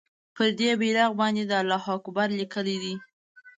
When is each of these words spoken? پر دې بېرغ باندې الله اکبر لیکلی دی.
پر 0.35 0.49
دې 0.59 0.71
بېرغ 0.81 1.09
باندې 1.19 1.43
الله 1.61 1.83
اکبر 1.95 2.27
لیکلی 2.39 2.75
دی. 2.83 2.93